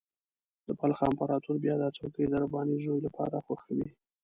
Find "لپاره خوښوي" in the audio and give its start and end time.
3.07-3.89